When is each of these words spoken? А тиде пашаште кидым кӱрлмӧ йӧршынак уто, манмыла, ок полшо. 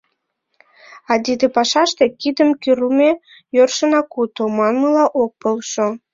А 1.11 1.13
тиде 1.23 1.45
пашаште 1.55 2.05
кидым 2.21 2.49
кӱрлмӧ 2.61 3.11
йӧршынак 3.55 4.15
уто, 4.21 4.43
манмыла, 4.57 5.05
ок 5.21 5.31
полшо. 5.41 5.87